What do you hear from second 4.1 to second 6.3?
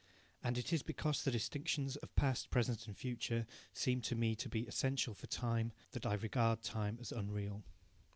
me to be essential for time, that I